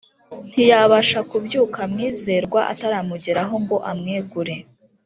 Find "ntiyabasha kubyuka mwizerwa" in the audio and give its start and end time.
0.51-2.59